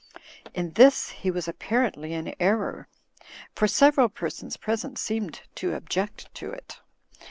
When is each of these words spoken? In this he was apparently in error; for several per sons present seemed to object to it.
In 0.55 0.71
this 0.71 1.09
he 1.09 1.29
was 1.29 1.47
apparently 1.47 2.13
in 2.15 2.33
error; 2.39 2.87
for 3.53 3.67
several 3.67 4.09
per 4.09 4.31
sons 4.31 4.57
present 4.57 4.97
seemed 4.97 5.43
to 5.53 5.75
object 5.75 6.33
to 6.33 6.49
it. 6.49 6.79